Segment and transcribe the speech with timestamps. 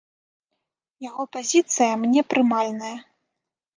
[1.09, 2.95] Яго пазіцыя мне прымальная.